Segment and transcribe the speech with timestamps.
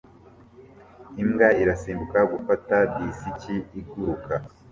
[1.21, 4.33] Imbwa irasimbuka gufata disiki iguruka